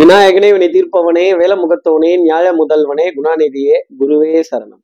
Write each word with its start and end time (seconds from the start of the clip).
விநாயகனே 0.00 0.50
வினை 0.52 0.68
தீர்ப்பவனே 0.68 1.24
வேலமுகத்தவனே 1.40 2.20
நியாய 2.20 2.52
முதல்வனே 2.52 3.06
குணாநிதியே 3.16 3.74
குருவே 3.98 4.42
சரணம். 4.50 4.80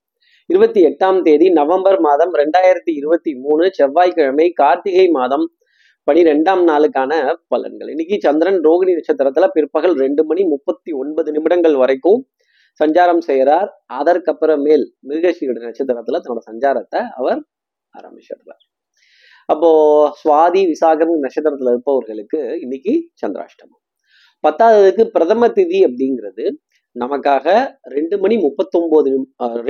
இருபத்தி 0.47 0.85
எட்டாம் 0.85 1.23
தேதி 1.23 1.51
நவம்பர் 1.51 2.01
மாதம் 2.01 2.35
ரெண்டாயிரத்தி 2.35 2.93
இருபத்தி 2.95 3.35
மூணு 3.35 3.71
செவ்வாய்க்கிழமை 3.73 4.51
கார்த்திகை 4.51 5.09
மாதம் 5.09 5.53
பனிரெண்டாம் 6.11 6.63
நாளுக்கான 6.71 7.35
பலன்கள். 7.55 7.89
இன்னைக்கு 7.89 8.19
சந்திரன் 8.21 8.61
ரோகிணி 8.61 8.99
நட்சத்திரத்துல 8.99 9.47
பிற்பகல் 9.47 9.95
ரெண்டு 9.95 10.25
மணி 10.25 10.45
முப்பத்தி 10.45 10.93
ஒன்பது 10.93 11.33
நிமிடங்கள் 11.33 11.77
வரைக்கும் 11.77 12.29
சஞ்சாரம் 12.85 13.19
செய்கிறார் 13.19 13.73
அதற்கப்புறமேல் 13.95 14.87
மிருகசீட 15.09 15.57
நட்சத்திரத்துல 15.67 16.23
தன்னோட 16.27 16.45
சஞ்சாரத்தை 16.51 17.03
அவர் 17.17 17.45
ஆரம்பிச்சிடுறார். 17.99 18.63
அப்போ 19.47 19.73
சுவாதி 20.25 20.73
விசாகம் 20.73 21.17
நட்சத்திரத்துல 21.23 21.69
இருப்பவர்களுக்கு 21.69 22.59
இன்னைக்கு 22.61 23.11
சந்திராஷ்டமம். 23.27 23.85
பத்தாவதுக்கு 24.45 25.05
பிரதம 25.17 25.49
திதி 25.57 25.79
அப்படிங்கிறது 25.89 26.45
நமக்காக 26.97 27.47
ரெண்டு 27.95 28.17
மணி 28.23 28.37
முப்பத்தொன்பது 28.45 29.11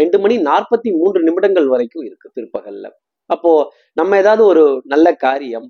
ரெண்டு 0.01 0.16
மணி 0.23 0.34
நாற்பத்தி 0.48 0.91
மூன்று 0.98 1.20
நிமிடங்கள் 1.29 1.69
வரைக்கும் 1.73 2.05
இருக்கு 2.09 2.29
பிற்பகல்ல. 2.37 2.87
அப்போ 3.30 3.52
நம்ம 3.98 4.16
ஏதாவது 4.23 4.43
ஒரு 4.52 4.65
நல்ல 4.93 5.07
காரியம் 5.24 5.66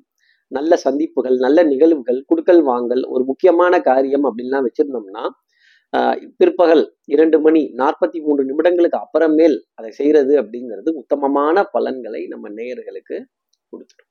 நல்ல 0.53 0.73
சந்திப்புகள் 0.85 1.37
நல்ல 1.45 1.59
நிகழ்வுகள் 1.71 2.19
குடுக்கல் 2.31 2.63
வாங்கல் 2.71 3.03
ஒரு 3.15 3.23
முக்கியமான 3.31 3.81
காரியம் 3.91 4.27
அப்படின்லாம் 4.29 4.67
வச்சிருந்தோம்னா 4.67 5.25
பிற்பகல் 6.41 6.85
இரண்டு 7.15 7.39
மணி 7.45 7.63
நாற்பத்தி 7.81 8.19
மூன்று 8.27 8.43
நிமிடங்களுக்கு 8.49 8.99
அப்புறமேல் 9.05 9.57
அதை 9.79 9.91
செய்யறது 10.01 10.33
அப்படிங்கிறது 10.43 10.91
உத்தமமான 11.03 11.65
பலன்களை 11.75 12.23
நம்ம 12.33 12.49
நேயர்களுக்கு 12.59 13.17
கொடுத்துடும். 13.73 14.11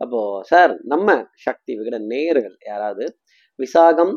அப்போ 0.00 0.20
சார் 0.50 0.72
நம்ம 0.92 1.08
சக்தி 1.46 1.72
விகட 1.78 1.96
நேயர்கள் 2.12 2.56
யாராவது 2.70 3.04
விசாகம் 3.58 4.14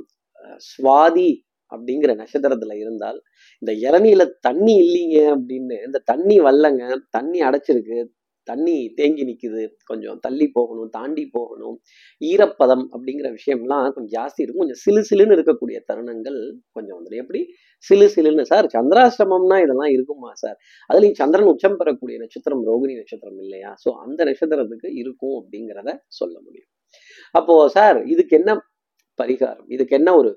சுவாதி 0.69 1.31
அப்படிங்கிற 1.71 2.11
நட்சத்திரத்துல 2.21 2.73
இருந்தால் 2.83 3.19
இந்த 3.61 3.71
இளநில 3.87 4.21
தண்ணி 4.47 4.73
இல்லைங்க 4.85 5.19
அப்படின்னு 5.35 5.77
இந்த 5.87 5.99
தண்ணி 6.11 6.37
வரலங்க 6.47 6.83
தண்ணி 7.17 7.39
அடைச்சிருக்கு 7.49 7.99
தண்ணி 8.47 8.75
தேங்கி 8.97 9.23
நிற்குது 9.27 9.63
கொஞ்சம் 9.89 10.19
தள்ளி 10.25 10.45
போகணும் 10.55 10.89
தாண்டி 10.95 11.23
போகணும் 11.35 11.75
ஈரப்பதம் 12.21 12.85
அப்படிங்கிற 12.93 13.27
விஷயம்லாம் 13.37 13.85
கொஞ்சம் 13.95 14.13
ஜாஸ்தி 14.17 14.41
இருக்கும். 14.43 14.63
கொஞ்சம் 14.63 14.81
சிலு 14.83 15.01
சிலுன்னு 15.09 15.35
இருக்கக்கூடிய 15.37 15.77
தருணங்கள் 15.89 16.39
கொஞ்சம் 16.75 16.97
வந்துடும். 16.97 17.21
எப்படி? 17.23 17.41
சிலு 17.83 18.07
சிலுன்னு. 18.15 18.45
சார் 18.51 18.67
சந்திராசிரமம்னா 18.75 19.57
இதெல்லாம் 19.65 19.93
இருக்குமா 19.95 20.31
சார்? 20.43 20.57
அதுலேயும் 20.89 21.19
சந்திரன் 21.21 21.51
உச்சம் 21.53 21.79
பெறக்கூடிய 21.81 22.17
நட்சத்திரம் 22.23 22.63
ரோகிணி 22.71 22.95
நட்சத்திரம் 23.01 23.39
இல்லையா? 23.45 23.71
ஸோ 23.83 23.89
அந்த 24.05 24.19
நட்சத்திரத்துக்கு 24.29 24.89
இருக்கும் 25.01 25.37
அப்படிங்கிறத 25.41 25.89
சொல்ல 26.19 26.35
முடியும். 26.45 26.69
அப்போ 27.35 27.55
சார் 27.77 27.99
இதுக்கு 28.13 28.33
என்ன 28.39 28.51
பரிகாரம். 29.21 29.67
இதுக்கு 29.67 29.95
என்ன 29.99 30.15
ஒரு 30.15 30.31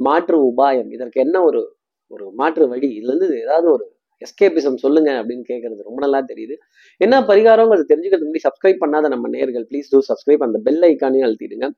மாற்று 0.00 0.36
உபாயம்? 0.50 0.90
இதற்கு 0.96 1.20
என்ன 1.20 1.36
ஒரு 1.42 1.62
ஒரு 2.06 2.26
மாற்று 2.30 2.68
வழி? 2.68 2.88
இதுலேருந்து 2.98 3.40
ஏதாவது 3.40 3.66
ஒரு 3.72 3.84
எஸ்கேபிசம் 4.22 4.74
சொல்லுங்க 4.74 5.10
அப்படின்னு 5.20 5.44
கேட்கறது 5.50 5.86
ரொம்ப 5.88 6.00
நல்லா 6.00 6.20
தெரியுது. 6.30 6.54
என்ன 6.96 7.20
பரிகாரங்கிறது 7.20 7.84
தெரிஞ்சுக்கிறது 7.92 8.26
முன்னாடி 8.26 8.46
சப்ஸ்கிரைப் 8.48 8.82
பண்ணாத 8.84 9.08
நம்ம 9.08 9.28
நேர்கள் 9.28 9.64
ப்ளீஸ் 9.70 9.90
டூ 9.90 10.00
சப்ஸ்கிரைப் 10.08 10.42
அந்த 10.46 10.58
பெல் 10.58 10.82
ஐக்கானே 10.88 11.20
அழுத்திடுங்க. 11.26 11.68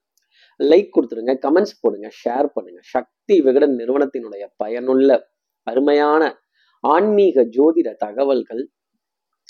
லைக் 0.60 0.88
கொடுத்துருங்க 0.96 1.32
கமெண்ட்ஸ் 1.46 1.76
போடுங்க 1.80 2.08
ஷேர் 2.22 2.48
பண்ணுங்க. 2.54 2.80
சக்தி 2.94 3.40
விகடன் 3.40 3.74
நிறுவனத்தினுடைய 3.76 4.44
பயனுள்ள 4.56 5.10
அருமையான 5.66 6.22
ஆன்மீக 6.80 7.44
ஜோதிட 7.56 7.88
தகவல்கள் 7.96 8.62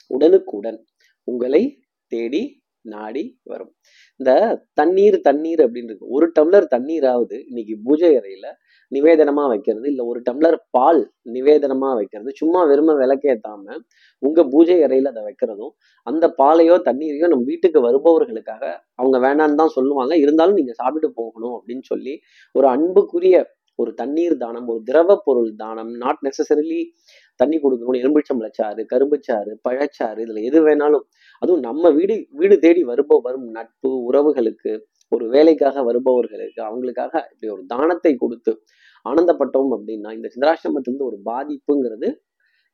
உடனுக்குடன் 0.06 0.78
உங்களை 1.28 1.62
தேடி 2.12 2.61
நாடி 2.84 3.25
வரும். 3.44 3.72
இந்த 4.20 4.33
தண்ணீர் 4.75 5.16
தண்ணீர் 5.20 5.61
அப்படின்னு 5.66 5.91
இருக்கு. 5.92 6.12
ஒரு 6.16 6.27
டம்ளர் 6.38 6.66
தண்ணீராவது 6.75 7.36
இன்னைக்கு 7.48 7.74
பூஜை 7.84 8.11
அறையில 8.20 8.47
நிவேதனமா 8.92 9.44
வைக்கிறது 9.48 9.86
இல்ல 9.89 10.02
ஒரு 10.05 10.20
டம்ளர் 10.20 10.56
பால் 10.70 11.00
நிவேதனமா 11.33 11.91
வைக்கிறது 11.94 12.30
சும்மா 12.41 12.61
வெறும 12.64 12.97
விளக்கேத்தாம 13.02 13.77
உங்க 14.22 14.41
பூஜை 14.44 14.77
அறையில 14.83 15.12
அதை 15.12 15.22
வைக்கிறதும் 15.28 15.72
அந்த 16.06 16.34
பாலையோ 16.39 16.77
தண்ணீரையோ 16.89 17.29
நம்ம 17.29 17.45
வீட்டுக்கு 17.45 17.80
வருபவர்களுக்காக 17.80 18.64
அவங்க 18.95 19.18
வேணான்னு 19.18 19.55
தான் 19.55 19.74
சொல்லுவாங்க. 19.79 20.14
இருந்தாலும் 20.17 20.55
நீங்க 20.55 20.73
சாப்பிட்டு 20.73 21.11
போகணும் 21.12 21.56
அப்படின்னு 21.58 21.86
சொல்லி 21.92 22.14
ஒரு 22.55 22.68
அன்புக்குரிய 22.68 23.36
ஒரு 23.79 23.90
தண்ணீர் 23.95 24.35
தானம் 24.36 24.67
ஒரு 24.68 24.80
திரவ 24.85 25.17
பொருள் 25.24 25.51
தானம் 25.56 25.92
நாட் 25.96 26.20
நெசசரிலி 26.27 26.80
தண்ணி 27.42 27.58
கொடுக்கணும் 27.58 28.01
எலும்பிச்சம்பளச்சாறு 28.03 28.83
கரும்புச்சாறு 28.92 29.53
பழச்சாறு 29.69 30.20
இதுல 30.27 30.42
எது 30.51 30.61
வேணாலும். 30.69 31.05
அதுவும் 31.42 31.64
நம்ம 31.69 31.91
வீடு 31.98 32.17
வீடு 32.41 32.57
தேடி 32.64 32.83
வருப 32.91 33.20
வரும் 33.27 33.47
நட்பு 33.58 33.91
உறவுகளுக்கு 34.08 34.73
ஒரு 35.13 35.25
வேலைக்காக 35.29 35.83
வருபவர்களுக்கு 35.83 36.61
அவங்களுக்காக 36.69 37.14
இப்படி 37.33 37.48
ஒரு 37.57 37.64
தானத்தை 37.67 38.13
கொடுத்து 38.17 38.53
ஆனந்தப்பட்டோம் 39.07 39.73
அப்படின்னா 39.77 40.11
இந்த 40.19 40.29
சிந்தராசிரமத்திலிருந்து 40.35 41.08
ஒரு 41.11 41.19
பாதிப்புங்கிறது 41.30 42.08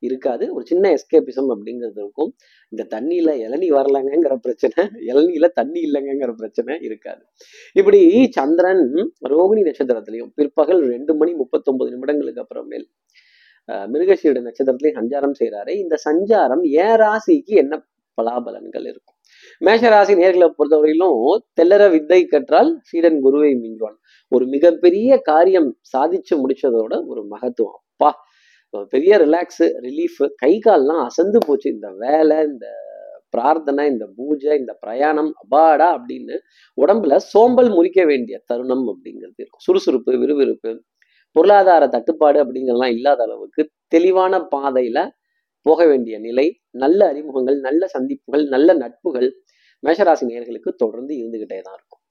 இருக்காது. 0.03 0.45
ஒரு 0.55 0.63
சின்ன 0.65 0.91
எஸ்கேபிசம் 0.97 1.49
அப்படிங்கிறது 1.53 1.99
இருக்கும். 2.03 2.29
இந்த 2.71 2.83
தண்ணியில 2.93 3.29
இளநீ 3.45 3.67
வரலங்கிற 3.77 4.35
பிரச்சனை 4.45 4.83
இளநியில 5.09 5.47
தண்ணி 5.59 5.79
இல்லைங்கிற 5.87 6.31
பிரச்சனை 6.31 6.75
இருக்காது. 6.81 7.21
இப்படி 7.79 7.99
சந்திரன் 8.37 8.85
ரோகிணி 9.33 9.63
நட்சத்திரத்திலையும் 9.69 10.31
பிற்பகல் 10.35 10.83
ரெண்டு 10.93 11.15
மணி 11.15 11.33
முப்பத்தொன்பது 11.33 11.91
நிமிடங்களுக்கு 11.95 12.43
அப்புறமேல் 12.43 12.87
மிருகசீட 13.93 14.39
நட்சத்திரத்திலையும் 14.47 14.99
சஞ்சாரம் 14.99 15.37
செய்கிறாரு 15.39 15.71
இந்த 15.83 15.95
சஞ்சாரம் 16.07 16.63
ஏன் 16.83 16.97
ராசிக்கு 17.03 17.55
என்ன 17.63 17.73
பலாபலன்கள் 18.17 18.85
இருக்கும்? 18.91 19.17
மேஷராசி 19.65 20.13
நேர்களை 20.21 20.47
பொறுத்தவரையிலும் 20.57 21.19
தெல்லற 21.59 21.83
வித்தை 21.91 22.19
கற்றால் 22.25 22.71
சீடன் 22.89 23.19
குருவை 23.25 23.51
மிஞ்சுவான். 23.63 23.97
ஒரு 24.31 24.45
மிகப்பெரிய 24.45 25.19
காரியம் 25.29 25.69
சாதிச்சு 25.93 26.33
முடிச்சதோட 26.41 26.93
ஒரு 27.11 27.21
மகத்துவம். 27.33 27.79
அப்பா 27.91 28.11
பெரிய 28.93 29.13
ரிலாக்ஸ் 29.17 29.63
ரிலீஃப் 29.85 30.21
கை 30.43 30.53
கால்லாம் 30.65 31.01
அசந்து 31.07 31.39
போச்சு. 31.47 31.67
இந்த 31.75 31.89
வேலை 32.03 32.37
இந்த 32.51 32.67
பிரார்த்தனை 33.35 33.83
இந்த 33.93 34.05
பூஜை 34.17 34.53
இந்த 34.59 34.73
பிரயாணம் 34.83 35.31
அபாடா 35.43 35.87
அப்படின்னு 35.97 36.35
உடம்புல 36.77 37.15
சோம்பல் 37.31 37.69
முறிக்க 37.77 37.99
வேண்டிய 38.05 38.35
தருணம் 38.45 38.85
அப்படிங்கிறது 38.91 39.39
இருக்கும். 39.43 39.63
சுறுசுறுப்பு 39.65 40.11
விறுவிறுப்பு 40.23 40.71
பொருளாதார 41.35 41.83
தட்டுப்பாடு 41.87 42.37
அப்படிங்கிறதெல்லாம் 42.43 42.95
இல்லாத 42.97 43.21
அளவுக்கு 43.23 43.61
தெளிவான 43.87 44.39
பாதையில 44.53 44.99
போக 45.65 45.85
வேண்டிய 45.85 46.15
நிலை 46.19 46.45
நல்ல 46.83 46.99
அறிமுகங்கள் 47.11 47.57
நல்ல 47.67 47.83
சந்திப்புகள் 47.95 48.43
நல்ல 48.47 48.73
நட்புகள் 48.83 49.29
மேஷராசி 49.83 50.25
நேர்களுக்கு 50.29 50.69
தொடர்ந்து 50.75 51.13
இருந்துகிட்டே 51.19 51.59
தான் 51.65 51.75
இருக்கும். 51.77 52.01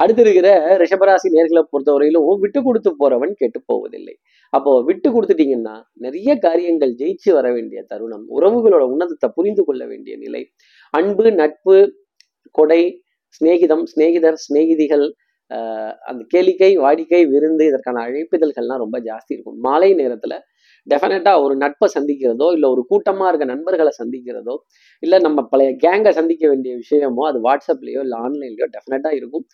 அடுத்து 0.00 0.22
இருக்கிற 0.24 0.48
ரிஷபராசி 0.82 1.28
நேர்களை 1.36 1.62
பொறுத்தவரையிலும் 1.72 2.26
விட்டு 2.42 2.60
கொடுத்து 2.66 2.90
போறவன் 3.00 3.32
கெட்டு 3.34 3.60
போவதில்லை. 3.70 4.14
அப்போ 4.52 4.72
விட்டு 4.88 5.08
கொடுத்துட்டீங்கன்னா 5.14 5.74
நிறைய 5.96 6.30
காரியங்கள் 6.46 6.92
ஜெயிச்சு 7.00 7.30
வர 7.32 7.46
வேண்டிய 7.52 7.80
தருணம் 7.92 8.26
உறவுகளோட 8.36 8.84
உன்னதத்தை 8.92 9.30
புரிந்து 9.38 9.64
கொள்ள 9.64 9.82
வேண்டிய 9.86 10.16
நிலை 10.16 10.42
அன்பு 10.94 11.26
நட்பு 11.40 11.76
கொடை 12.54 12.82
சிநேகிதம் 13.36 13.84
சிநேகிதர் 13.92 14.38
சிநேகிதிகள் 14.44 15.06
அந்த 16.08 16.22
கேளிக்கை 16.34 16.70
வாடிக்கை 16.84 17.22
விருந்து 17.32 17.64
இதற்கான 17.70 18.02
அழைப்பிதழ்கள்லாம் 18.06 18.82
ரொம்ப 18.84 18.98
ஜாஸ்தி 19.08 19.32
இருக்கும். 19.36 19.58
மாலை 19.66 19.90
நேரத்தில் 20.02 20.36
டெஃபினட்டாக 20.86 21.42
ஒரு 21.44 21.54
நட்பை 21.62 21.86
சந்திக்கிறதோ 21.94 22.46
இல்லை 22.56 22.66
ஒரு 22.74 22.82
கூட்டமாக 22.90 23.30
இருக்க 23.30 23.46
நண்பர்களை 23.52 23.92
சந்திக்கிறதோ 24.00 24.54
இல்லை 25.02 25.18
நம்ம 25.24 25.42
பழைய 25.52 25.70
கேங்கை 25.84 26.12
சந்திக்க 26.18 26.44
வேண்டிய 26.52 26.72
விஷயமோ 26.82 27.22
அது 27.30 27.38
வாட்ஸ்அப்லேயோ 27.46 28.00
இல்லை 28.06 28.18
ஆன்லைன்லையோ 28.26 28.68
டெஃபினட்டாக 28.76 29.18
இருக்கும். 29.20 29.44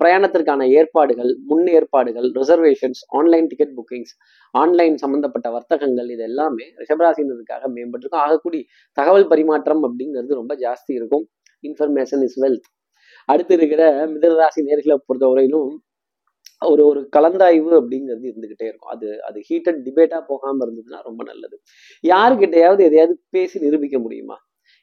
பிரயாணத்திற்கான 0.00 0.68
ஏற்பாடுகள் 0.78 1.32
முன் 1.50 1.66
ஏற்பாடுகள் 1.76 2.28
reservations 2.40 3.02
online 3.20 3.48
ticket 3.52 3.74
bookings 3.78 4.14
online 4.54 4.96
சம்மந்தப்பட்ட 5.04 5.50
வர்த்தகங்கள் 5.56 6.10
இது 6.16 6.24
எல்லாமே 6.30 6.66
ரிஷபராசினருக்காக 6.82 7.62
மேம்பட்டிருக்கும். 7.76 8.24
ஆகக்கூடிய 8.26 8.62
தகவல் 8.98 9.30
பரிமாற்றம் 9.32 9.82
அப்படிங்கிறது 9.88 10.40
ரொம்ப 10.42 10.54
ஜாஸ்தி 10.66 10.94
இருக்கும். 11.00 11.24
இன்ஃபர்மேஷன் 11.68 12.24
இஸ் 12.28 12.38
வெல்த் 12.44 12.68
அடுத்து 13.32 13.54
இருக்கிற 13.54 13.82
மிதனராசி 14.14 14.60
நேர்களை 14.68 14.96
பொறுத்தவரையிலும் 15.06 15.70
ஒரு 16.66 16.82
ஒரு 16.86 17.00
கலந்தாய்வு 17.16 17.70
அப்படிங்கிறது 17.78 18.24
இருந்துகிட்டே 18.30 18.66
இருக்கும். 18.70 18.92
அது 18.94 19.08
அது 19.28 19.38
ஹீட்டட் 19.48 19.80
டிபேட்டா 19.86 20.18
போகாம 20.26 20.58
இருந்ததுன்னா 20.66 20.98
ரொம்ப 21.08 21.22
நல்லது. 21.24 21.56
யாருக்கிட்டையாவது 22.04 22.82
எதையாவது 22.88 23.14
பேசி 23.30 23.56
நிரூபிக்க 23.60 23.98
முடியுமா? 23.98 24.36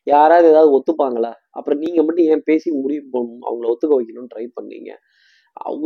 யாராவது 0.07 0.48
ஏதாவது 0.50 0.72
ஒத்துப்பாங்களா? 0.77 1.31
அப்புறம் 1.50 1.80
நீங்க 1.80 2.01
மட்டும் 2.04 2.25
ஏன் 2.25 2.44
பேசி 2.45 2.69
முடிவு 2.81 3.06
அவங்கள 3.48 3.68
ஒத்துக்க 3.74 3.94
வைக்கணும்னு 4.00 4.33
ட்ரை 4.33 4.45
பண்ணீங்க? 4.57 4.92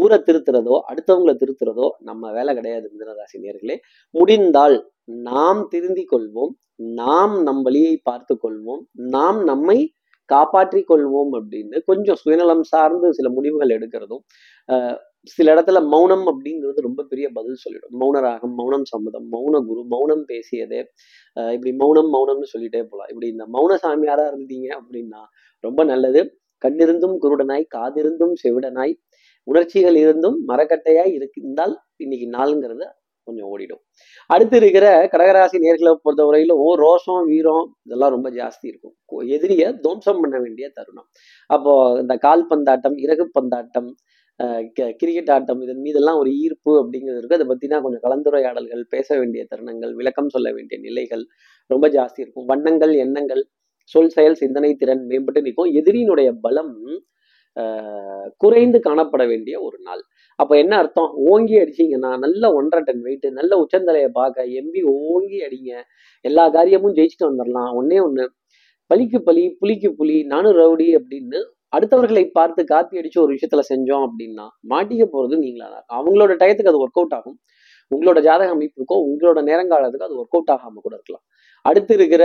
ஊரை 0.02 0.18
திருத்துறதோ 0.28 0.76
அடுத்தவங்களை 0.90 1.34
திருத்துறதோ 1.42 1.88
நம்ம 2.00 2.32
வேலை 2.32 2.52
கிடையாது 2.56 2.88
மிதனராசி 2.94 3.38
நேர்களே. 3.44 3.76
முடிந்தால் 4.16 4.76
நாம் 5.30 5.62
திருந்திக் 5.70 6.12
கொள்வோம். 6.14 6.54
நாம் 7.02 7.36
நம் 7.44 7.62
வழியை 7.62 7.96
பார்த்து 8.10 8.34
கொள்வோம். 8.44 8.84
நாம் 9.16 9.40
நம்மை 9.44 9.78
காப்பாற்றிக் 10.34 10.90
கொள்வோம் 10.90 11.32
அப்படின்னு 11.40 11.78
கொஞ்சம் 11.90 12.20
சுயநலம் 12.24 12.66
சார்ந்து 12.72 13.08
சில 13.20 13.30
முடிவுகள் 13.38 13.76
எடுக்கிறதும் 13.78 14.24
சில 15.34 15.48
இடத்துல 15.54 15.80
மௌனம் 15.94 16.26
அப்படிங்கிறது 16.32 16.80
ரொம்ப 16.86 17.02
பெரிய 17.10 17.26
பதில் 17.38 17.60
சொல்லிடும். 17.64 17.96
மௌன 18.02 18.20
ராகம் 18.26 18.54
மௌனம் 18.60 18.86
சம்மதம் 18.92 19.28
மௌன 19.34 19.56
குரு 19.68 19.82
மௌனம் 19.94 20.24
பேசியதே 20.32 20.80
இப்படி 21.56 21.72
மௌனம் 21.82 22.10
மௌனம்னு 22.16 22.48
சொல்லிட்டே 22.54 22.82
போகலாம் 22.84 23.10
இப்படி 23.12 23.28
இந்த 23.34 23.46
மௌன 23.56 23.78
சாமியாரா 23.84 24.26
இருந்தீங்க 24.32 24.70
அப்படின்னா 24.80 25.22
ரொம்ப 25.64 25.84
நல்லது. 25.92 26.22
கண்ணிருந்தும் 26.64 27.16
குருடனாய் 27.24 27.64
காதிருந்தும் 27.76 28.34
செவிடனாய் 28.44 28.96
உணர்ச்சிகள் 29.48 29.98
இருந்தும் 30.04 30.38
மரக்கட்டையாய் 30.50 31.14
இருந்தால் 31.18 31.76
இன்னைக்கு 32.04 32.28
நாளுங்கிறது 32.38 32.86
கொஞ்சம் 33.28 33.50
ஓடிடும். 33.54 33.82
அடுத்து 34.34 34.58
இருக்கிற 34.62 34.86
கடகராசி 35.14 35.58
நேர்களை 35.66 35.94
பொறுத்தவரையிலும் 36.06 36.62
ரோஷம் 36.84 37.26
வீரம் 37.32 37.66
இதெல்லாம் 37.88 38.14
ரொம்ப 38.16 38.30
ஜாஸ்தி 38.40 38.66
இருக்கும். 38.72 38.96
எதிரியை 39.36 39.38
எதிரிய 39.38 39.68
துவம்சம் 39.84 40.22
பண்ண 40.24 40.38
வேண்டிய 40.46 40.66
தருணம். 40.78 41.08
அப்போ 41.50 41.74
இந்த 42.02 42.16
கால் 42.26 42.50
பந்தாட்டம் 42.52 42.98
இறகு 43.06 43.26
பந்தாட்டம் 43.38 43.92
கிரிக்கெட் 45.00 45.32
ஆட்டம் 45.34 45.60
இதன் 45.64 45.82
மீதெல்லாம் 45.86 46.20
ஒரு 46.22 46.30
ஈர்ப்பு 46.44 46.72
அப்படிங்கிறது 46.82 47.20
இருக்கு. 47.20 47.38
அதை 47.38 47.48
பத்தினா 47.52 47.80
கொஞ்சம் 47.86 48.04
கலந்துரையாடல்கள் 48.06 48.84
பேச 48.94 49.08
வேண்டிய 49.20 49.42
தருணங்கள் 49.52 49.94
விளக்கம் 50.00 50.32
சொல்ல 50.36 50.50
வேண்டிய 50.58 50.78
நிலைகள் 50.88 51.24
ரொம்ப 51.70 51.86
ஜாஸ்தி 51.98 52.20
இருக்கும். 52.24 52.48
வண்ணங்கள் 52.52 52.94
எண்ணங்கள் 53.06 53.44
சொல் 53.94 54.14
செயல் 54.16 54.40
சிந்தனை 54.42 54.72
திறன் 54.82 55.04
மேம்பட்டு 55.12 55.42
நிற்கும். 55.46 55.72
எதிரியினுடைய 55.80 56.30
பலம் 56.46 56.76
குறைந்து 58.44 58.80
காணப்பட 58.84 59.24
வேண்டிய 59.32 59.56
ஒரு 59.68 59.78
நாள். 59.88 60.02
அப்போ 60.42 60.54
என்ன 60.64 60.74
அர்த்தம்? 60.82 61.10
ஓங்கி 61.32 61.56
அடிச்சீங்கன்னா 61.62 62.12
நல்ல 62.26 62.44
ஒன்றரை 62.58 62.82
டன் 62.88 63.04
வெயிட் 63.08 63.28
நல்ல 63.40 63.52
உச்சந்தலையை 63.64 64.10
பார்க்க 64.20 64.46
எம்பி 64.60 64.82
ஓங்கி 65.12 65.40
அடிங்க. 65.48 65.72
எல்லா 66.26 66.44
காரியமும் 66.58 66.96
ஜெயிச்சுட்டு 67.00 67.30
வந்துடலாம் 67.30 67.72
ஒன்னே 67.80 68.00
ஒன்று 68.08 68.26
பலிக்கு 68.92 69.20
பலி 69.28 69.44
புலிக்கு 69.62 69.90
புலி 70.00 70.16
நானும் 70.32 70.56
ரவுடி 70.62 70.88
அப்படின்னு 71.00 71.40
அடுத்தவர்களை 71.76 72.24
பார்த்து 72.38 72.62
காப்பி 72.72 73.00
அடிச்சு 73.02 73.20
ஒரு 73.24 73.32
விஷயத்துல 73.36 73.62
செஞ்சோம் 73.72 74.06
அப்படின்னா 74.08 74.46
மாட்டிக்க 74.72 75.04
போறது 75.14 75.36
நீங்களா 75.44 75.68
தான் 75.76 75.86
அவங்களோட 75.98 76.32
டயத்துக்கு 76.42 76.72
அது 76.72 76.82
ஒர்க் 76.86 77.00
அவுட் 77.02 77.16
ஆகும். 77.18 77.38
உங்களோட 77.92 78.20
ஜாதக 78.28 78.50
அமைப்புக்கோ 78.56 78.98
உங்களோட 79.10 79.40
நேரங்காலத்துக்கோ 79.50 80.08
அது 80.10 80.20
ஒர்க் 80.22 80.36
அவுட் 80.38 80.52
ஆகாம 80.56 80.82
கூட 80.86 80.94
இருக்கலாம். 80.98 81.24
அடுத்து 81.66 81.94
இருக்கிற 82.00 82.24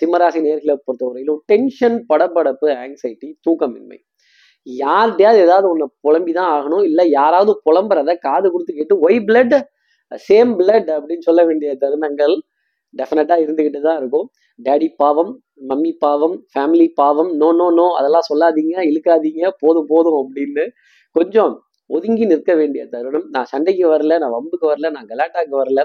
சிம்மராசி 0.00 0.40
நேர்களை 0.46 0.74
பொறுத்தவரையிலும் 0.86 1.40
டென்ஷன் 1.52 1.98
படபடப்பு 2.10 2.68
ஆங்ஸைட்டி 2.84 3.28
தூக்கமின்மை. 3.46 3.98
யார்கிட்டயாவது 4.66 5.40
ஏதாவது 5.46 5.66
ஒன்று 5.72 5.86
புலம்பி 6.04 6.32
தான் 6.38 6.50
ஆகணும். 6.56 6.84
இல்லை 6.88 7.04
யாராவது 7.18 7.52
புலம்புறத 7.66 8.14
காது 8.26 8.46
கொடுத்து 8.54 8.78
கேட்டு 8.78 8.96
ஒய் 9.06 9.20
பிளட் 9.28 9.56
சேம் 10.28 10.52
பிளட் 10.58 10.90
அப்படின்னு 10.96 11.26
சொல்ல 11.28 11.40
வேண்டிய 11.48 11.70
தருணங்கள் 11.82 12.34
டெஃபினட்டாக 12.94 13.44
இருந்துக்கிட்டு 13.44 13.80
தான் 13.86 13.98
இருக்கும். 14.00 14.26
டேடி 14.58 14.88
பாவம் 15.02 15.32
மம்மி 15.70 15.92
பாவம் 16.04 16.34
ஃபேமிலி 16.52 16.86
பாவம் 17.00 17.30
நோ 17.40 17.48
நோ 17.60 17.66
நோ 17.78 17.86
அதெல்லாம் 17.98 18.26
சொல்லாதீங்க 18.30 18.74
இழுக்காதீங்க 18.90 19.50
போதும் 19.62 19.88
போதும் 19.92 20.18
அப்படின்னு 20.22 20.64
கொஞ்சம் 21.16 21.52
ஒதுங்கி 21.90 22.24
நிற்க 22.30 22.52
வேண்டிய 22.60 22.82
தருணம். 22.94 23.26
நான் 23.34 23.50
சண்டைக்கு 23.52 23.84
வரல 23.94 24.18
நான் 24.22 24.34
வம்புக்கு 24.36 24.66
வரல 24.72 24.90
நான் 24.96 25.10
கலாட்டாக்கு 25.12 25.54
வரல. 25.62 25.80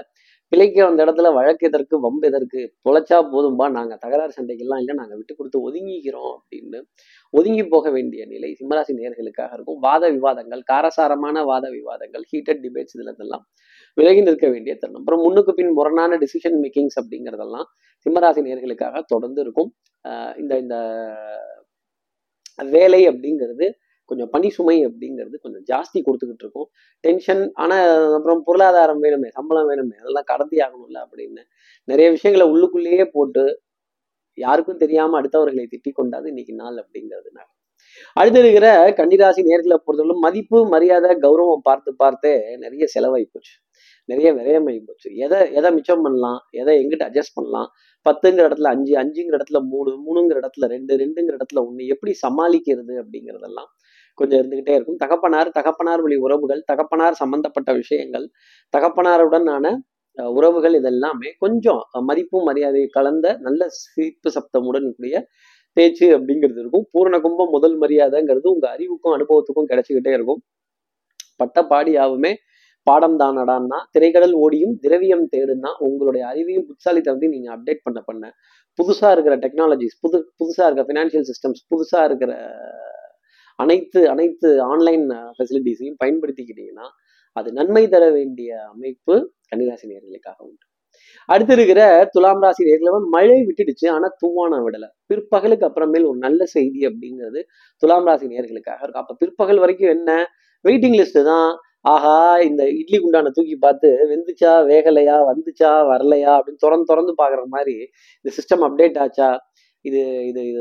பிழைக்க 0.52 0.84
வந்த 0.84 1.04
இடத்துல 1.04 1.32
வழக்கு 1.32 1.66
எதற்கு 1.66 2.00
வம்பு 2.00 2.26
எதற்கு 2.26 2.74
தொலைச்சா 2.88 3.18
போதும்பா 3.34 3.70
நாங்கள் 3.70 3.98
தகராறு 3.98 4.32
சண்டைக்கெல்லாம் 4.38 4.78
இல்லை 4.78 4.94
நாங்க 4.94 5.14
விட்டு 5.14 5.36
கொடுத்து 5.36 5.58
ஒதுங்கிக்கிறோம் 5.68 6.32
அப்படின்னு 6.32 6.80
ஒதுங்கி 7.34 7.64
போக 7.64 7.90
வேண்டிய 7.90 8.26
நிலை 8.26 8.56
சிம்மராசி 8.60 8.92
நேர்களுக்காக 8.98 9.52
இருக்கும். 9.52 9.78
வாத 9.80 10.10
விவாதங்கள் 10.10 10.62
காரசாரமான 10.62 11.44
வாத 11.44 11.70
விவாதங்கள் 11.70 12.24
ஹீட்டட் 12.32 12.60
டிபேட்ஸ் 12.64 12.96
இதுல 12.98 13.12
இதெல்லாம் 13.12 13.44
விலகி 13.96 14.20
நிற்க 14.20 14.48
வேண்டிய 14.48 14.76
தருணம். 14.76 15.00
அப்புறம் 15.00 15.20
முன்னுக்கு 15.20 15.54
பின் 15.54 15.72
முரணான 15.72 16.18
டிசிஷன் 16.18 16.58
மேக்கிங்ஸ் 16.64 16.98
அப்படிங்கிறதெல்லாம் 17.02 17.66
சிம்மராசி 18.06 18.42
நேர்களுக்காக 18.48 19.02
தொடர்ந்து 19.06 19.40
இருக்கும். 19.40 19.70
ஆஹ் 20.04 20.34
இந்த 20.38 20.58
இந்த 20.58 20.76
வேலை 22.58 23.08
அப்படிங்கிறது 23.08 23.66
கொஞ்சம் 24.04 24.30
பணி 24.30 24.50
சுமை 24.50 24.76
அப்படிங்கிறது 24.86 25.36
கொஞ்சம் 25.40 25.64
ஜாஸ்தி 25.72 25.98
கொடுத்துக்கிட்டு 25.98 26.44
இருக்கும். 26.44 26.68
டென்ஷன் 27.00 27.50
ஆனா 27.52 27.76
அப்புறம் 28.14 28.42
பொருளாதாரம் 28.44 29.02
வேணுமே 29.02 29.28
சம்பளம் 29.28 29.70
வேணுமே 29.70 29.94
அதெல்லாம் 29.94 30.28
கடத்தி 30.32 30.56
ஆகணும்ல 30.56 30.98
அப்படின்னு 31.04 31.42
நிறைய 31.84 32.10
விஷயங்களை 32.10 32.46
உள்ளுக்குள்ளேயே 32.52 33.04
போட்டு 33.12 33.44
யாருக்கும் 34.38 34.76
தெரியாம 34.76 35.20
அடுத்தவர்களை 35.20 35.64
திட்டி 35.72 35.90
கொண்டாது 35.92 36.28
இன்னைக்கு 36.28 36.54
நாள் 36.54 36.74
அப்படிங்கிறதுனால. 36.74 37.48
அடுத்து 38.14 38.40
இருக்கிற 38.40 38.66
கன்னிராசி 38.90 39.42
நேர்களை 39.50 39.76
பொறுத்தவரை 39.84 40.16
மதிப்பு 40.20 40.58
மரியாதை 40.68 41.10
கௌரவம் 41.16 41.58
பார்த்து 41.62 41.90
பார்த்தே 41.96 42.56
நிறைய 42.56 42.84
செலவாகி 42.94 43.26
போச்சு. 43.32 43.54
நிறைய 44.04 44.28
விரயமாகி 44.34 44.80
போச்சு. 44.86 45.08
எதை 45.14 45.52
எதை 45.52 45.72
மிச்சம் 45.72 46.02
பண்ணலாம் 46.02 46.40
எதை 46.50 46.72
எங்கிட்ட 46.82 47.04
அட்ஜஸ்ட் 47.08 47.34
பண்ணலாம்? 47.34 47.68
பத்துங்கிற 48.06 48.44
இடத்துல 48.48 48.68
அஞ்சு 48.74 48.92
அஞ்சுங்கிற 48.94 49.36
இடத்துல 49.38 49.58
மூணு 49.72 49.90
மூணுங்கிற 50.06 50.38
இடத்துல 50.42 50.66
ரெண்டு 50.74 50.96
ரெண்டுங்கிற 50.96 51.36
இடத்துல 51.38 51.60
ஒண்ணு 51.66 51.86
எப்படி 51.86 52.12
சமாளிக்கிறது 52.26 52.94
அப்படிங்கிறதெல்லாம் 53.02 53.70
கொஞ்சம் 54.18 54.38
இருந்துகிட்டே 54.40 54.74
இருக்கும். 54.78 54.98
தகப்பனார் 55.04 55.48
தகப்பனார் 55.58 56.02
வழி 56.04 56.16
உறவுகள் 56.26 56.62
தகப்பனார் 56.70 57.16
சம்பந்தப்பட்ட 57.22 57.70
விஷயங்கள் 57.72 58.26
தகப்பனாருடனான 58.74 59.66
உறவுகள் 60.36 60.74
இதெல்லாமே 60.80 61.28
கொஞ்சம் 61.38 61.80
மதிப்பு 61.92 62.08
மதிப்பும் 62.08 62.46
மரியாதை 62.48 62.82
கலந்த 62.96 63.26
நல்ல 63.40 63.66
சிரிப்பு 63.76 64.30
சப்தமுடன் 64.34 64.88
கூடிய 64.96 65.16
பேச்சு 65.76 66.06
அப்படிங்கிறது 66.16 66.60
இருக்கும். 66.62 66.86
பூரண 66.92 67.16
கும்பம் 67.20 67.52
முதல் 67.56 67.76
மரியாதைங்கிறது 67.82 68.48
உங்க 68.54 68.66
அறிவுக்கும் 68.68 69.14
அனுபவத்துக்கும் 69.16 69.68
கிடைச்சிக்கிட்டே 69.70 70.12
இருக்கும். 70.12 70.40
பட்ட 71.36 71.58
பாடியாவுமே 71.70 72.32
பாடம் 72.86 73.16
தானடான்னா 73.18 73.78
திரைக்கடல் 73.90 74.34
ஓடியும் 74.34 74.74
திரவியம் 74.80 75.26
தேடுன்னா 75.34 75.70
உங்களுடைய 75.78 76.22
அறிவையும் 76.26 76.66
புத்தாலித்தனத்தையும் 76.68 77.34
நீங்க 77.36 77.48
அப்டேட் 77.54 77.84
பண்ண 77.84 77.98
பண்ண 78.00 78.24
புதுசா 78.78 79.08
இருக்கிற 79.10 79.34
டெக்னாலஜிஸ் 79.36 79.96
புது 80.00 80.18
புதுசா 80.40 80.64
இருக்கிற 80.66 80.86
ஃபினான்ஷியல் 80.90 81.26
சிஸ்டம்ஸ் 81.30 81.62
புதுசா 81.70 82.00
இருக்கிற 82.04 82.32
அனைத்து 83.62 84.00
அனைத்து 84.14 84.48
ஆன்லைன் 84.72 85.06
ஃபெசிலிட்டிஸையும் 85.36 86.00
பயன்படுத்திக்கிட்டீங்கன்னா 86.02 86.88
அது 87.36 87.48
நன்மை 87.58 87.82
தர 87.94 88.04
வேண்டிய 88.18 88.50
அமைப்பு 88.74 89.14
கன்னிராசி 89.50 89.86
நேர்களுக்காக 89.90 90.38
உண்டு. 90.48 90.64
அடுத்து 91.28 91.54
இருக்கிற 91.56 91.80
துலாம் 92.14 92.42
ராசி 92.44 92.62
நேர்களை 92.68 93.00
மழை 93.14 93.36
விட்டுடுச்சு 93.48 93.86
ஆனா 93.94 94.08
தூவான 94.22 94.58
விடலை. 94.64 94.88
பிற்பகலுக்கு 95.10 95.66
அப்புறமேல் 95.68 96.08
ஒரு 96.10 96.18
நல்ல 96.26 96.44
செய்தி 96.54 96.80
அப்படிங்கிறது 96.88 97.40
துலாம் 97.82 98.08
ராசி 98.08 98.26
நேர்களுக்காக 98.32 98.80
இருக்கும். 98.82 99.04
அப்ப 99.04 99.16
பிற்பகல் 99.22 99.62
வரைக்கும் 99.64 99.92
என்ன? 99.96 100.10
வெயிட்டிங் 100.64 100.96
லிஸ்ட் 101.00 101.20
தான். 101.32 101.50
ஆஹா 101.92 102.16
இந்த 102.48 102.62
இட்லி 102.80 102.98
குண்டான 102.98 103.30
தூக்கி 103.36 103.56
பார்த்து 103.64 103.88
வெந்துச்சா 104.10 104.52
வேகலையா 104.68 105.16
வந்துச்சா 105.30 105.70
வரலையா 105.90 106.32
அப்படின்னு 106.38 106.62
திறந்து 106.64 106.88
திறந்து 106.90 107.12
பாக்குற 107.22 107.42
மாதிரி 107.54 107.74
இந்த 108.20 108.30
சிஸ்டம் 108.36 108.64
அப்டேட் 108.66 108.98
ஆச்சா? 109.04 109.28
இது 109.84 110.00
இது 110.30 110.40
இது 110.50 110.60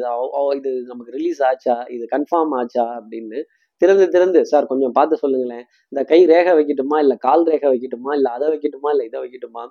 இது 0.60 0.72
நமக்கு 0.92 1.12
ரிலீஸ் 1.18 1.42
ஆச்சா? 1.50 1.76
இது 1.96 2.06
கன்ஃபார்ம் 2.16 2.54
ஆச்சா? 2.60 2.86
அப்படின்னு 3.00 3.40
திறந்து 3.82 4.06
திறந்து 4.10 4.40
சார் 4.46 4.68
கொஞ்சம் 4.68 4.94
பார்த்து 4.98 5.16
சொல்லுங்களேன். 5.22 5.64
இந்த 5.92 6.02
கை 6.04 6.20
ரேகை 6.26 6.52
வைக்கட்டுமா? 6.58 6.98
இல்லை 7.04 7.16
கால் 7.18 7.46
ரேகை 7.52 7.70
வைக்கட்டுமா? 7.74 8.12
இல்லை 8.14 8.32
அதை 8.32 8.48
வைக்கட்டுமா? 8.54 8.90
இல்லை 8.96 9.06
இதை 9.10 9.20
வைக்கட்டுமா? 9.24 9.64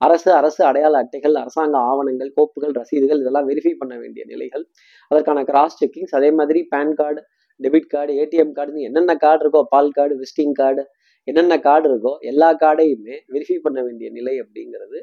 அரசு 0.00 0.30
அரசு 0.32 0.60
அடையாள 0.64 0.94
அட்டைகள் 1.04 1.36
அரசாங்க 1.42 1.76
ஆவணங்கள் 1.90 2.30
கோப்புகள் 2.38 2.74
ரசீதுகள் 2.80 3.20
இதெல்லாம் 3.20 3.48
வெரிஃபை 3.50 3.74
பண்ண 3.74 3.96
வேண்டிய 3.98 4.24
நிலைகள். 4.24 4.64
அதற்கான 5.10 5.42
கிராஸ் 5.44 5.78
செக்கிங்ஸ் 5.82 6.16
அதே 6.20 6.30
மாதிரி 6.40 6.62
pan 6.74 6.94
card 6.94 7.22
debit 7.60 7.92
card 7.94 8.12
ATM 8.22 8.54
கார்டுன்னு 8.58 8.88
என்னென்ன 8.88 9.16
கார்டு 9.16 9.42
இருக்கோ 9.44 9.62
பால் 9.74 9.94
கார்டு 9.98 10.16
விசிட்டிங் 10.22 10.56
கார்டு 10.62 10.82
என்னென்ன 11.28 11.54
கார்டு 11.58 11.86
இருக்கோ 11.90 12.12
எல்லா 12.32 12.50
கார்டையுமே 12.64 13.16
வெரிஃபை 13.34 13.58
பண்ண 13.58 13.78
வேண்டிய 13.82 14.10
நிலை 14.10 14.34
அப்படிங்கிறது 14.44 15.00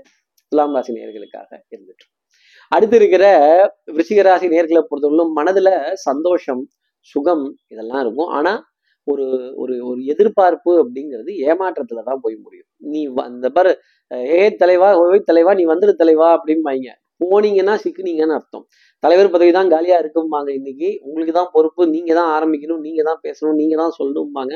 துலாம் 0.51 0.75
ராசி 0.77 0.94
நேர்களுக்காக 0.94 1.50
இருந்துட்டு 1.74 2.06
அடுத்து 2.72 2.95
இருக்கிற 2.95 3.25
விருச்சிகராசி 3.95 4.48
நேர்களை 4.55 4.81
பொறுத்தவரையிலும் 4.89 5.34
மனதுல 5.39 5.69
சந்தோஷம் 6.07 6.63
சுகம் 7.10 7.45
இதெல்லாம் 7.74 8.01
இருக்கும். 8.05 8.31
ஆனா 8.38 8.53
ஒரு 9.07 9.25
ஒரு 9.55 9.74
ஒரு 9.89 10.00
எதிர்பார்ப்பு 10.13 10.72
அப்படிங்கிறது 10.84 11.31
ஏமாற்றத்துல 11.50 12.03
தான் 12.03 12.22
போய் 12.24 12.36
முடியும். 12.45 12.69
நீ 12.91 13.01
வந்த 13.19 13.50
பாரு 13.50 13.72
ஏ 14.31 14.39
தலைவா 14.62 14.89
ஓய் 15.03 15.27
தலைவா 15.29 15.51
நீ 15.60 15.63
வந்துடு 15.65 15.93
தலைவா 16.01 16.27
அப்படிம்பாங்க 16.38 16.89
போனீங்கன்னா 17.22 17.75
சிக்குனீங்கன்னு 17.84 18.36
அர்த்தம். 18.39 18.65
தலைவர் 19.03 19.31
பதவி 19.36 19.51
தான் 19.51 19.69
காலியா 19.69 19.98
இருக்கும்பாங்க 20.03 20.50
இன்னைக்கு. 20.60 20.89
உங்களுக்கு 21.01 21.34
தான் 21.34 21.51
பொறுப்பு. 21.53 21.84
நீங்க 21.88 22.12
தான் 22.13 22.31
ஆரம்பிக்கணும். 22.38 22.81
நீங்க 22.88 23.01
தான் 23.03 23.22
பேசணும். 23.25 23.57
நீங்க 23.62 23.75
தான் 23.81 23.95
சொல்லணும்பாங்க. 24.00 24.53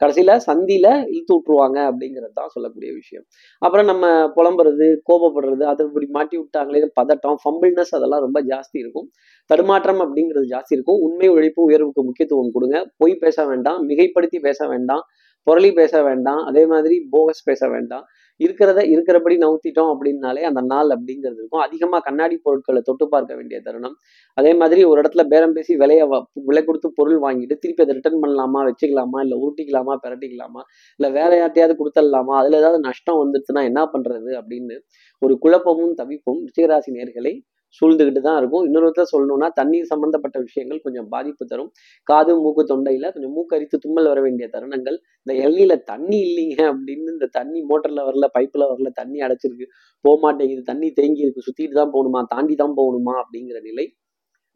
கடைசியில 0.00 0.32
சந்தியில 0.46 0.88
இழுத்து 1.12 1.32
விட்டுருவாங்க 1.34 1.78
அப்படிங்கிறது 1.90 2.32
தான் 2.32 2.52
சொல்லக்கூடிய 2.54 2.90
விஷயம். 2.92 3.24
அப்புறம் 3.62 3.86
நம்ம 3.86 4.04
புலம்புறது 4.36 4.86
கோபப்படுறது 5.08 5.64
அதை 5.72 5.86
இப்படி 5.86 6.06
மாட்டி 6.16 6.36
விட்டாங்களே 6.38 6.88
பதட்டம் 7.00 7.38
ஃபம்பிள்னஸ் 7.42 7.94
அதெல்லாம் 7.98 8.24
ரொம்ப 8.26 8.40
ஜாஸ்தி 8.52 8.78
இருக்கும். 8.84 9.08
தடுமாற்றம் 9.50 10.02
அப்படிங்கிறது 10.04 10.46
ஜாஸ்தி 10.54 10.74
இருக்கும். 10.76 11.00
உண்மை 11.06 11.28
உழைப்பு 11.28 11.62
உயர்வுக்கு 11.68 12.02
முக்கியத்துவம் 12.08 12.54
கொடுங்க. 12.56 12.78
பொய் 12.96 13.14
பேச 13.24 13.46
வேண்டாம். 13.46 13.80
மிகைப்படுத்தி 13.90 14.40
பேச 14.48 14.68
வேண்டாம். 14.68 15.04
புரளி 15.46 15.74
பேச 15.74 16.02
வேண்டாம் 16.02 16.44
அதே 16.44 16.66
மாதிரி 16.66 17.08
போகஸ் 17.12 17.44
பேச 17.44 17.68
வேண்டாம். 17.68 18.04
இருக்கிறத 18.40 18.80
இருக்கிறபடி 18.88 19.36
நவுத்திட்டோம் 19.38 19.90
அப்படின்னாலே 19.94 20.40
அந்த 20.40 20.60
நாள் 20.62 20.88
அப்படிங்கிறது 20.88 21.38
இருக்கும். 21.38 21.60
அதிகமாக 21.60 22.02
கண்ணாடி 22.02 22.36
பொருட்களை 22.36 22.80
தொட்டு 22.84 23.08
பார்க்க 23.08 23.34
வேண்டிய 23.34 23.60
தருணம். 23.60 23.96
அதே 24.36 24.54
மாதிரி 24.54 24.84
ஒரு 24.84 25.00
இடத்துல 25.00 25.24
பேரம் 25.28 25.52
பேசி 25.52 25.76
விலையை 25.76 26.06
வ- 26.08 26.22
விலை 26.44 26.64
கொடுத்து 26.64 26.92
பொருள் 26.94 27.18
வாங்கிட்டு 27.18 27.56
திருப்பி 27.58 27.82
அதை 27.82 27.94
ரிட்டர்ன் 27.94 28.22
பண்ணலாமா 28.22 28.60
வச்சுக்கலாமா 28.64 29.20
இல்லை 29.20 29.38
உருட்டிக்கலாமா 29.38 29.96
பிரட்டிக்கலாமா 30.02 30.62
இல்லை 30.98 31.22
வேற 31.22 31.30
யார்ட்டையாவது 31.40 31.76
கொடுத்துடலாமா 31.78 32.36
அதில் 32.38 32.58
ஏதாவது 32.58 32.80
நஷ்டம் 32.80 33.20
வந்துருச்சுன்னா 33.20 33.64
என்ன 33.64 33.84
பண்றது 33.92 34.32
அப்படின்னு 34.40 34.78
ஒரு 35.22 35.38
குழப்பமும் 35.38 35.94
தவிப்பும் 35.94 36.40
ரிச்சிகராசி 36.44 36.90
நேர்களை 36.92 37.32
சூழ்ந்துகிட்டு 37.78 38.20
தான் 38.26 38.38
இருக்கும். 38.40 38.64
இன்னொரு 38.68 39.04
சொல்லணும்னா 39.12 39.48
தண்ணீர் 39.60 39.90
சம்பந்தப்பட்ட 39.92 40.36
விஷயங்கள் 40.46 40.80
கொஞ்சம் 40.86 41.08
பாதிப்பு 41.14 41.44
தரும். 41.52 41.70
காது 42.06 42.34
மூக்கு 42.44 42.64
தொண்டையில 42.72 43.10
கொஞ்சம் 43.14 43.34
மூக்கரித்து 43.38 43.78
தும்மல் 43.84 44.10
வர 44.12 44.20
வேண்டிய 44.26 44.48
தருணங்கள். 44.54 44.98
இந்த 45.26 45.34
எல்லையில 45.46 45.76
தண்ணி 45.92 46.18
இல்லைங்க 46.28 46.58
அப்படின்னு 46.72 47.14
இந்த 47.16 47.28
தண்ணி 47.38 47.60
மோட்டர்ல 47.70 48.04
வரல 48.08 48.28
பைப்ல 48.36 48.68
வரல 48.72 48.90
தண்ணி 49.00 49.20
அடைச்சிருக்கு. 49.26 49.68
போக 50.04 50.16
மாட்டேங்குது 50.26 50.64
தண்ணி 50.72 50.90
தேங்கி 51.00 51.24
இருக்கு 51.26 51.46
சுத்திட்டு 51.48 51.76
தான் 51.80 51.94
போகணுமா 51.96 52.22
தாண்டி 52.34 52.56
தான் 52.64 52.76
போகணுமா 52.80 53.14
அப்படிங்கிற 53.24 53.60
நிலை 53.70 53.86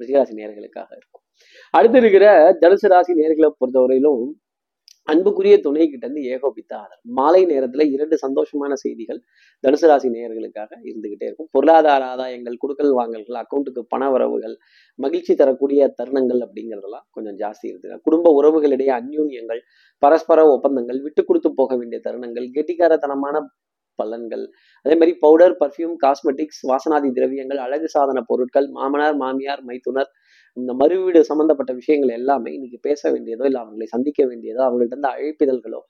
ரிஷிராசி 0.00 0.32
நேர்களுக்காக 0.38 0.90
இருக்கும். 0.98 1.22
அடுத்து 1.74 1.98
இருக்கிற 2.02 2.26
தனுசு 2.62 2.88
ராசி 2.92 3.12
நேர்களை 3.20 3.48
பொறுத்தவரையிலும் 3.60 4.22
அன்புக்குரிய 5.08 5.54
துணை 5.64 5.84
கிட்ட 5.92 6.04
இருந்து 6.06 6.22
ஏகோபித்த 6.34 6.72
ஆதரவு. 6.80 7.00
மாலை 7.18 7.40
நேரத்துல 7.50 7.84
இரண்டு 7.94 8.16
சந்தோஷமான 8.24 8.72
செய்திகள் 8.82 9.20
தனுசு 9.64 9.86
ராசி 9.90 10.08
நேயர்களுக்காக 10.14 10.70
இருந்துகிட்டே 10.90 11.26
இருக்கும். 11.28 11.48
பொருளாதார 11.54 12.02
ஆதாயங்கள் 12.12 12.56
குடுக்கல் 12.62 12.92
வாங்கல்கள் 12.98 13.38
அக்கௌண்ட்டுக்கு 13.42 13.82
பண 13.94 14.10
வரவுகள் 14.14 14.54
மகிழ்ச்சி 14.98 15.34
தரக்கூடிய 15.40 15.90
தருணங்கள் 15.98 16.42
அப்படிங்கிறதெல்லாம் 16.46 17.06
கொஞ்சம் 17.16 17.38
ஜாஸ்தி 17.42 17.66
இருக்குது. 17.72 17.98
குடும்ப 18.06 18.30
உறவுகளிடையே 18.38 18.92
அந்யூன்யங்கள் 19.00 19.62
பரஸ்பர 20.02 20.40
ஒப்பந்தங்கள் 20.54 21.00
விட்டு 21.06 21.24
கொடுத்து 21.24 21.50
போக 21.60 21.72
வேண்டிய 21.80 22.00
தருணங்கள் 22.06 22.48
கெட்டிக்காரத்தனமான 22.56 23.36
பலன்கள். 23.98 24.44
அதே 24.86 24.94
மாதிரி 24.98 25.12
பவுடர் 25.24 25.54
பர்ஃப்யூம் 25.62 25.96
காஸ்மெட்டிக்ஸ் 26.04 26.62
வாசனாதி 26.70 27.08
திரவியங்கள் 27.18 27.60
அழகு 27.66 27.88
சாதன 27.94 28.20
பொருட்கள் 28.30 28.68
மாமனார் 28.76 29.16
மாமியார் 29.22 29.62
மைத்துனர் 29.68 30.10
இந்த 30.56 30.72
மறுவீடு 30.80 31.20
சம்பந்தப்பட்ட 31.24 31.72
விஷயங்கள் 31.72 32.10
எல்லாமே 32.10 32.50
இன்னைக்கு 32.54 32.78
பேச 32.82 33.10
வேண்டியதோ 33.12 33.44
இல்லை 33.44 33.60
அவங்களை 33.62 33.86
சந்திக்க 33.86 34.22
வேண்டியதோ 34.26 34.62
அவங்கள்ட்ட 34.66 34.96
இருந்து 34.96 35.12
அழைப்பிதழ்களோ 35.14 35.80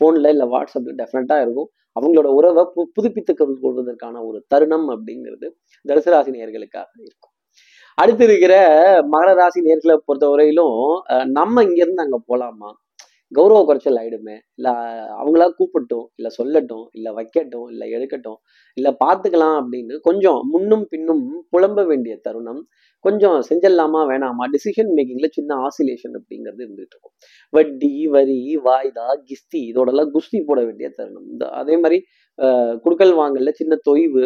ஃபோனில் 0.00 0.30
இல்லை 0.32 0.46
வாட்ஸ்அப்பில் 0.48 0.98
டெஃபினட்டாக 1.00 1.44
இருக்கும். 1.44 1.68
அவங்களோட 1.96 2.28
உறவை 2.38 2.62
பு 2.74 2.82
புதுப்பித்து 2.96 3.32
கொள்வதற்கான 3.34 4.16
ஒரு 4.24 4.44
தருணம் 4.48 4.88
அப்படிங்கிறது 4.94 5.48
தனுசு 5.84 6.10
நேர்களுக்காக 6.36 6.88
இருக்கும். 7.02 7.32
அடுத்து 7.98 8.24
இருக்கிற 8.24 8.54
மகர 9.12 9.34
ராசி 9.34 9.60
நேர்களை 9.60 9.96
பொறுத்தவரையிலும் 10.08 10.78
அஹ், 11.14 11.28
நம்ம 11.32 11.64
இங்கேருந்து 11.64 12.04
அங்கே 12.06 12.20
போகலாமா 12.28 12.70
கௌரவ 13.32 13.60
குறைச்சல் 13.68 13.98
ஆயிடுமே. 14.00 14.36
இல்லை 14.58 14.72
அவங்களா 15.20 15.46
கூப்பிட்டோம் 15.58 16.06
இல்லை 16.18 16.30
சொல்லட்டும் 16.38 16.84
இல்லை 16.96 17.10
வைக்கட்டும் 17.18 17.66
இல்லை 17.72 17.86
எடுக்கட்டும் 17.96 18.38
இல்லை 18.76 18.90
பார்த்துக்கலாம் 19.04 19.56
அப்படின்னு 19.60 19.94
கொஞ்சம் 20.08 20.40
முன்னும் 20.52 20.84
பின்னும் 20.92 21.24
புலம்ப 21.54 21.84
வேண்டிய 21.90 22.14
தருணம் 22.26 22.62
கொஞ்சம் 23.04 23.38
செஞ்சிடலாமா 23.48 24.00
வேணாமா 24.10 24.44
டிசிஷன் 24.54 24.90
மேக்கிங்கில் 24.96 25.34
சின்ன 25.36 25.50
ஆசிலேஷன் 25.66 26.14
அப்படிங்கிறது 26.18 26.60
இருந்துகிட்டு 26.64 26.94
இருக்கும். 26.94 27.14
வட்டி 27.52 27.92
வரி 28.14 28.40
வாய்தா 28.66 29.06
கிஸ்தி 29.28 29.60
இதோடலாம் 29.70 30.12
குஸ்தி 30.16 30.40
போட 30.50 30.60
வேண்டிய 30.68 30.88
தருணம். 30.98 31.26
இந்த 31.32 31.44
அதே 31.60 31.76
மாதிரி 31.84 31.98
குடுக்கல் 32.84 33.14
வாங்கல 33.20 33.52
சின்ன 33.60 33.78
தொய்வு 33.88 34.24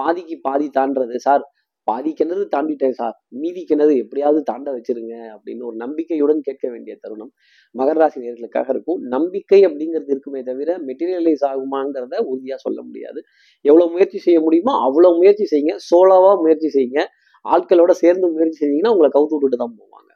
பாதிக்கு 0.00 0.36
பாதி 0.46 0.66
தாண்டது 0.78 1.18
சார் 1.26 1.44
பாதி 1.88 2.10
கிணறு 2.18 2.44
தாண்டிட்டேன் 2.54 2.96
சார் 2.98 3.16
மீதி 3.40 3.62
கிணறு 3.70 3.94
எப்படியாவது 4.02 4.40
தாண்ட 4.50 4.68
வச்சிருங்க 4.76 5.14
அப்படின்னு 5.34 5.66
ஒரு 5.70 5.76
நம்பிக்கையுடன் 5.82 6.40
கேட்க 6.46 6.64
வேண்டிய 6.74 6.94
தருணம் 7.02 7.32
மகர 7.74 7.96
ராசி 8.02 8.18
நேர்களுக்காக 8.24 8.68
இருக்கும். 8.74 9.00
நம்பிக்கை 9.14 9.60
அப்படிங்கிறது 9.68 10.12
இருக்குமே 10.14 10.40
தவிர 10.50 10.76
மெட்டீரியலைஸ் 10.88 11.44
ஆகுமாங்கிறத 11.50 12.14
உறுதியாக 12.30 12.58
சொல்ல 12.66 12.78
முடியாது. 12.88 13.20
எவ்வளோ 13.64 13.86
முயற்சி 13.94 14.20
செய்ய 14.26 14.40
முடியுமோ 14.46 14.74
அவ்வளோ 14.86 15.10
முயற்சி 15.20 15.46
செய்யுங்க. 15.52 15.76
சோலோவாக 15.90 16.36
முயற்சி 16.44 16.70
செய்யுங்க. 16.76 17.02
ஆட்களோட 17.44 17.92
சேர்ந்து 18.02 18.26
முயற்சி 18.36 18.58
செஞ்சீங்கன்னா 18.62 18.94
உங்களை 18.94 19.10
கவுத்து 19.16 19.34
விட்டுட்டு 19.36 19.58
தான் 19.62 19.76
போவாங்க. 19.80 20.10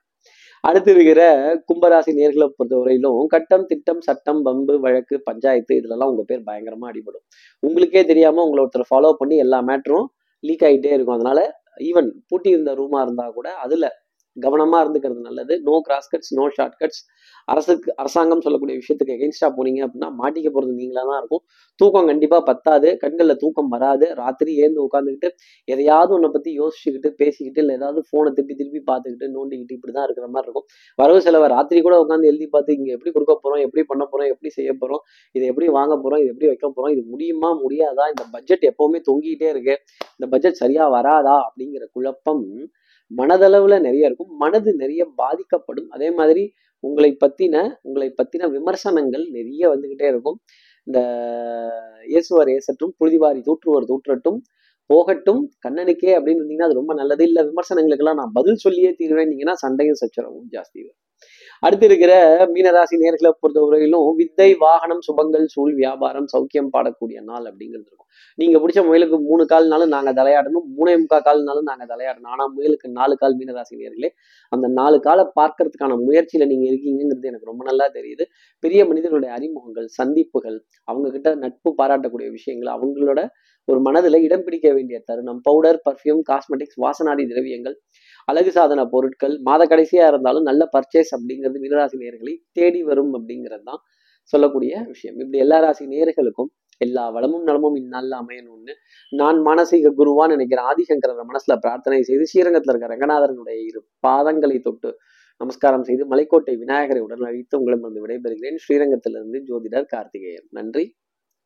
அடுத்து 0.65 0.91
இருக்கிற 0.95 1.23
கும்பராசி 1.69 2.13
நேர்களை 2.21 2.47
பொறுத்தவரையிலும் 2.59 3.21
கட்டம் 3.35 3.67
திட்டம் 3.71 4.01
சட்டம் 4.07 4.41
பம்பு 4.47 4.75
வழக்கு 4.85 5.17
பஞ்சாயத்து 5.29 5.73
இதுலலாம் 5.81 6.11
உங்க 6.13 6.23
பேர் 6.31 6.43
பயங்கரமா 6.49 6.87
அடிபடும். 6.93 7.25
உங்களுக்கே 7.63 8.03
தெரியாம 8.13 8.43
உங்களை 8.47 8.63
ஒருத்தர் 8.65 8.91
ஃபாலோ 8.91 9.13
பண்ணி 9.21 9.37
எல்லா 9.45 9.61
மேட்டரும் 9.69 10.09
லீக் 10.45 10.65
ஆகிட்டே 10.69 10.93
இருக்கும். 10.97 11.19
அதனால 11.19 11.41
ஈவன் 11.81 12.09
பூட்டி 12.29 12.49
இருந்த 12.51 12.71
ரூமாக 12.75 13.03
இருந்தால் 13.03 13.33
கூட 13.33 13.49
அதில் 13.65 13.89
கவனமாக 14.47 14.83
இருந்துக்கிறது 14.85 15.23
நல்லது. 15.29 15.55
No 15.69 15.77
cross 15.87 16.11
cuts 16.13 16.33
no 16.41 16.47
shortcuts 16.83 17.03
அரசுக்கு 17.53 17.91
அரசாங்கம் 18.03 18.43
சொல்லக்கூடிய 18.45 18.75
விஷயத்துக்கு 18.81 19.15
எகென்ஸ்டாக 19.17 19.51
போனீங்க 19.59 19.81
அப்படின்னா 19.85 20.09
மாட்டிக்க 20.21 20.49
போகிறது 20.55 20.73
நீங்களாக 20.81 21.07
தான் 21.11 21.21
இருக்கும். 21.21 21.43
தூக்கம் 21.81 22.09
கண்டிப்பாக 22.11 22.43
பத்தாது. 22.49 22.89
கண்களில் 23.03 23.39
தூக்கம் 23.43 23.71
வராது. 23.75 24.07
ராத்திரி 24.21 24.53
ஏந்து 24.65 24.81
உட்காந்துக்கிட்டு 24.87 25.29
எதையாவது 25.69 26.13
ஒன்றை 26.17 26.31
பற்றி 26.35 26.51
யோசிச்சுக்கிட்டு 26.61 27.11
பேசிக்கிட்டு 27.21 27.61
இல்லை 27.63 27.75
ஏதாவது 27.79 28.01
ஃபோனை 28.09 28.33
திருப்பி 28.39 28.57
திருப்பி 28.61 28.83
பார்த்துக்கிட்டு 28.91 29.29
நோண்டிக்கிட்டு 29.37 29.77
இப்படி 29.79 29.95
தான் 29.97 30.07
இருக்கிற 30.09 30.29
மாதிரி 30.35 30.47
இருக்கும். 30.49 30.67
வரவு 31.03 31.23
செலவை 31.27 31.49
ராத்திரி 31.57 31.83
கூட 31.87 31.97
உட்காந்து 32.05 32.31
எழுதி 32.33 32.49
பார்த்து 32.57 32.77
இங்கே 32.79 32.93
எப்படி 32.97 33.13
கொடுக்க 33.17 33.37
போகிறோம் 33.45 33.63
எப்படி 33.67 33.85
பண்ண 33.93 34.05
போகிறோம் 34.13 34.31
எப்படி 34.35 34.53
செய்ய 34.59 34.73
போகிறோம் 34.83 35.03
இதை 35.35 35.47
எப்படி 35.53 35.69
வாங்க 35.79 35.95
போகிறோம் 36.05 36.23
இது 36.25 36.33
எப்படி 36.35 36.51
வைக்க 36.53 36.67
போகிறோம் 36.69 36.93
இது 36.97 37.05
முடியுமா 37.15 37.53
முடியாதா 37.65 38.07
இந்த 38.15 38.27
பட்ஜெட் 38.35 38.69
எப்போவுமே 38.73 39.01
தொங்கிக்கிட்டே 39.09 39.49
இருக்கு. 39.55 39.77
இந்த 40.19 40.29
பட்ஜெட் 40.35 40.61
சரியாக 40.63 40.95
வராதா 40.97 41.37
அப்படிங்கிற 41.49 41.87
குழப்பம் 41.97 42.45
மனதளவுல 43.17 43.81
நிறைய 43.81 44.07
இருக்கும். 44.07 44.33
மனது 44.37 44.75
நிறைய 44.75 45.03
பாதிக்கப்படும். 45.17 45.89
அதே 45.89 46.11
மாதிரி 46.11 46.45
உங்களை 46.85 47.17
பத்தின 47.25 47.57
உங்களை 47.83 48.15
பத்தின 48.23 48.51
விமர்சனங்கள் 48.51 49.25
நிறைய 49.31 49.63
வந்துகிட்டே 49.71 50.07
இருக்கும். 50.13 50.39
இந்த 50.87 51.01
இயேசுவர் 52.13 52.51
ஏசற்றும் 52.57 52.95
புழுதிவாரி 53.01 53.41
தூற்றுவர் 53.49 53.89
தூற்றட்டும் 53.91 54.39
போகட்டும் 54.91 55.43
கண்ணனுக்கே 55.69 56.11
அப்படின்னு 56.19 56.43
இருந்தீங்கன்னா 56.43 56.69
அது 56.69 56.81
ரொம்ப 56.81 56.95
நல்லது. 56.95 57.25
இல்லை 57.25 57.43
விமர்சனங்களுக்கெல்லாம் 57.45 58.21
நான் 58.23 58.37
பதில் 58.39 58.63
சொல்லியே 58.65 58.91
தீர்வேன். 58.99 59.55
சண்டையும் 59.65 60.01
சச்சரவும் 60.03 60.49
ஜாஸ்தி. 60.53 60.81
வரும் 60.87 61.08
அடுத்து 61.63 61.87
இருக்கிற 61.89 62.13
மீனராசி 62.55 62.97
நேர்களை 63.03 63.31
பொறுத்தவரையிலும் 63.43 64.09
வித்தை 64.21 64.49
வாகனம் 64.63 65.03
சுபங்கள் 65.07 65.47
சூழ் 65.55 65.73
வியாபாரம் 65.81 66.29
சௌக்கியம் 66.33 66.71
பாடக்கூடிய 66.75 67.19
நாள் 67.31 67.47
அப்படிங்கிறது 67.51 67.89
இருக்கும். 67.89 68.09
நீங்க 68.39 68.57
பிடிச்ச 68.63 68.81
முயலுக்கு 68.89 69.19
மூணு 69.29 69.45
கால்னாலும் 69.53 69.93
நாங்க 69.95 70.11
தலையாடணும் 70.21 70.67
மூணே 70.77 70.95
முக்கால் 71.03 71.27
கால்னாலும் 71.29 71.69
நாங்க 71.71 71.85
தலையாடணும். 71.93 72.31
ஆனா 72.35 72.47
முயலுக்கு 72.57 72.89
நாலு 72.99 73.15
கால் 73.23 73.37
மீனராசி 73.41 73.75
நேர்களே 73.83 74.11
அந்த 74.53 74.67
நாலு 74.79 74.99
காலை 75.07 75.25
பார்க்கறதுக்கான 75.41 75.99
முயற்சியில 76.07 76.47
நீங்க 76.53 76.67
இருக்கீங்கிறது 76.71 77.31
எனக்கு 77.33 77.51
ரொம்ப 77.53 77.65
நல்லா 77.71 77.89
தெரியுது. 77.99 78.27
பெரிய 78.65 78.81
மனிதர்களுடைய 78.91 79.33
அறிமுகங்கள் 79.39 79.89
சந்திப்புகள் 79.99 80.59
அவங்க 80.89 81.07
கிட்ட 81.17 81.29
நட்பு 81.45 81.73
பாராட்டக்கூடிய 81.81 82.29
விஷயங்கள் 82.39 82.75
அவங்களோட 82.77 83.21
ஒரு 83.69 83.81
மனதில் 83.87 84.25
இடம் 84.27 84.45
பிடிக்க 84.45 84.69
வேண்டிய 84.77 84.99
தருணம் 85.09 85.41
பவுடர் 85.47 85.79
பர்ஃப்யூம் 85.87 86.21
காஸ்மெட்டிக்ஸ் 86.29 86.79
வாசனாதி 86.85 87.25
திரவியங்கள் 87.33 87.75
அழகு 88.29 88.51
சாதன 88.51 88.81
பொருட்கள் 88.93 89.35
மாத 89.47 89.63
கடைசியா 89.65 90.05
இருந்தாலும் 90.11 90.47
நல்ல 90.49 90.63
பர்ச்சேஸ் 90.73 91.13
அப்படிங்கிறது 91.49 91.75
மீனராசி 91.75 91.97
நேர்களை 92.05 92.35
தேடி 92.53 92.83
வரும் 92.83 93.13
அப்படிங்கிறது 93.15 93.63
தான் 93.63 93.83
சொல்லக்கூடிய 94.25 94.85
விஷயம். 94.87 95.17
இப்படி 95.19 95.39
எல்லா 95.39 95.59
ராசி 95.61 95.87
நேர்களுக்கும் 95.87 96.51
எல்லா 96.79 97.11
வளமும் 97.11 97.43
நலமும் 97.43 97.75
இந்நாளில் 97.75 98.17
அமையணும்னு 98.19 98.73
நான் 99.11 99.39
மானசீக 99.47 99.93
குருவான்னு 99.99 100.29
நினைக்கிறேன் 100.29 100.65
ஆதிசங்கரர் 100.65 101.31
மனசுல 101.31 101.57
பிரார்த்தனை 101.61 102.03
செய்து 102.03 102.27
ஸ்ரீரங்கத்தில் 102.27 102.73
இருக்க 102.75 102.89
ரங்கநாதரனுடைய 102.95 103.67
இரு 103.67 103.87
பாதங்களை 104.07 104.61
தொட்டு 104.61 104.97
நமஸ்காரம் 105.37 105.83
செய்து 105.83 106.05
மலைக்கோட்டை 106.07 106.57
விநாயகரை 106.57 107.01
உடன் 107.01 107.21
அழித்து 107.21 107.59
உங்களிடம் 107.59 107.93
வந்து 107.93 108.07
விடைபெறுகிறேன். 108.07 108.59
ஸ்ரீரங்கத்திலிருந்து 108.69 109.41
ஜோதிடர் 109.49 109.85
கார்த்திகேயன். 109.85 110.49
நன்றி. 110.51 110.97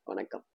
வணக்கம். 0.05 0.45